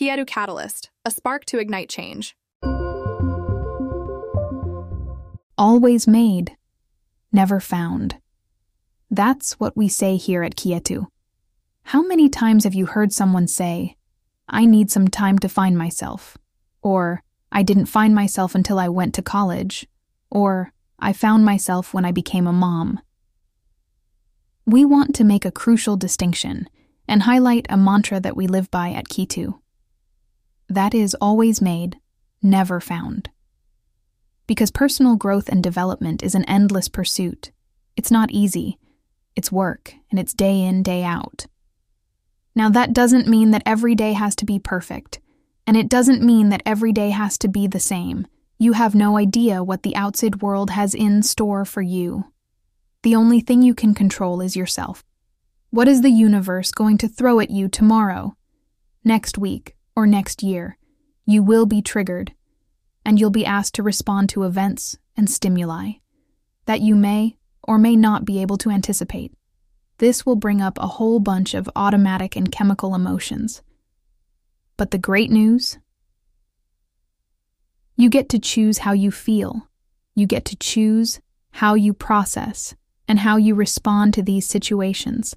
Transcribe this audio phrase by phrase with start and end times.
[0.00, 2.34] Kyetu Catalyst, a spark to ignite change.
[5.58, 6.56] Always made,
[7.30, 8.16] never found.
[9.10, 11.08] That's what we say here at Kyetu.
[11.82, 13.96] How many times have you heard someone say,
[14.48, 16.38] I need some time to find myself?
[16.80, 17.22] Or,
[17.52, 19.86] I didn't find myself until I went to college?
[20.30, 23.00] Or, I found myself when I became a mom?
[24.64, 26.70] We want to make a crucial distinction
[27.06, 29.60] and highlight a mantra that we live by at Kyetu.
[30.70, 31.98] That is always made,
[32.40, 33.28] never found.
[34.46, 37.50] Because personal growth and development is an endless pursuit.
[37.96, 38.78] It's not easy.
[39.34, 41.46] It's work, and it's day in, day out.
[42.54, 45.18] Now, that doesn't mean that every day has to be perfect,
[45.66, 48.28] and it doesn't mean that every day has to be the same.
[48.56, 52.26] You have no idea what the outside world has in store for you.
[53.02, 55.02] The only thing you can control is yourself.
[55.70, 58.36] What is the universe going to throw at you tomorrow,
[59.02, 60.78] next week, or next year?
[61.26, 62.32] You will be triggered,
[63.04, 65.92] and you'll be asked to respond to events and stimuli
[66.64, 69.34] that you may or may not be able to anticipate.
[69.98, 73.60] This will bring up a whole bunch of automatic and chemical emotions.
[74.78, 75.78] But the great news?
[77.96, 79.68] You get to choose how you feel.
[80.14, 81.20] You get to choose
[81.50, 82.74] how you process
[83.06, 85.36] and how you respond to these situations.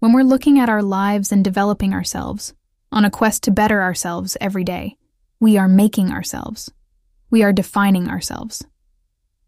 [0.00, 2.52] When we're looking at our lives and developing ourselves,
[2.94, 4.96] on a quest to better ourselves every day,
[5.40, 6.70] we are making ourselves.
[7.28, 8.64] We are defining ourselves.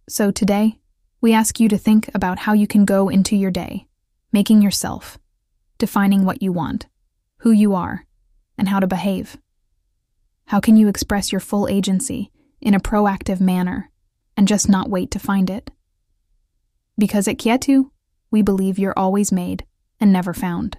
[0.08, 0.80] So today,
[1.20, 3.86] we ask you to think about how you can go into your day
[4.32, 5.16] making yourself,
[5.78, 6.86] defining what you want,
[7.38, 8.04] who you are,
[8.58, 9.38] and how to behave.
[10.46, 13.90] How can you express your full agency in a proactive manner
[14.36, 15.70] and just not wait to find it?
[16.98, 17.90] Because at Kyetu,
[18.30, 19.64] we believe you're always made
[19.98, 20.76] and never found.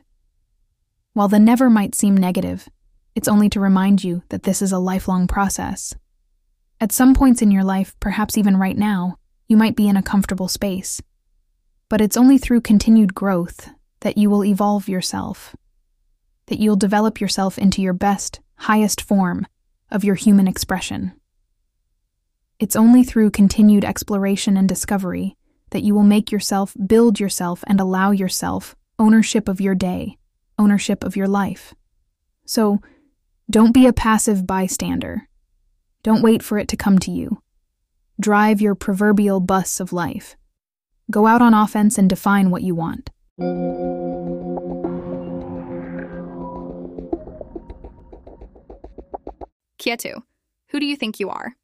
[1.18, 2.70] While the never might seem negative,
[3.16, 5.96] it's only to remind you that this is a lifelong process.
[6.80, 10.04] At some points in your life, perhaps even right now, you might be in a
[10.04, 11.02] comfortable space
[11.90, 15.56] but it's only through continued growth that you will evolve yourself,
[16.48, 19.48] that you'll develop yourself into your best, highest form
[19.90, 21.14] of your human expression.
[22.60, 25.36] It's only through continued exploration and discovery
[25.72, 30.18] that you will make yourself, build yourself, and allow yourself ownership of your day,
[30.58, 31.74] ownership of your life.
[32.46, 32.82] So,
[33.50, 35.28] don't be a passive bystander.
[36.04, 37.42] Don't wait for it to come to you.
[38.20, 40.36] Drive your proverbial bus of life
[41.10, 43.10] Go out on offense and define what you want.
[49.80, 50.22] Kyetu,
[50.70, 51.56] who do you think you are?